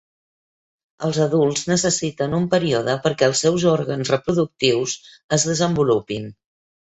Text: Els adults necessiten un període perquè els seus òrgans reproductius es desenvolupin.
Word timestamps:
Els 1.07 1.17
adults 1.25 1.65
necessiten 1.71 2.33
un 2.37 2.47
període 2.53 2.95
perquè 3.03 3.29
els 3.33 3.43
seus 3.45 3.67
òrgans 3.75 4.13
reproductius 4.15 4.97
es 5.39 5.47
desenvolupin. 5.53 6.27